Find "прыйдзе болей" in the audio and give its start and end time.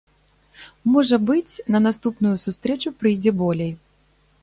3.03-3.71